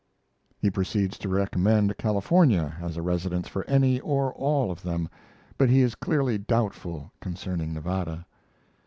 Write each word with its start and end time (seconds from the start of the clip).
He 0.57 0.71
proceeds 0.71 1.19
to 1.19 1.29
recommend 1.29 1.95
California 1.95 2.75
as 2.81 2.97
a 2.97 3.03
residence 3.03 3.47
for 3.47 3.63
any 3.69 3.99
or 3.99 4.33
all 4.33 4.71
of 4.71 4.81
them, 4.81 5.07
but 5.59 5.69
he 5.69 5.81
is 5.81 5.93
clearly 5.93 6.39
doubtful 6.39 7.11
concerning 7.19 7.71
Nevada. 7.71 8.25